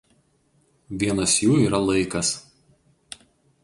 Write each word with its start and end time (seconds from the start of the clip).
Vienas 1.03 1.37
jų 1.43 1.53
yra 1.67 1.85
laikas. 1.91 2.35